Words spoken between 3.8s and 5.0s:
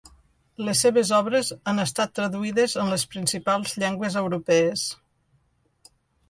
llengües europees.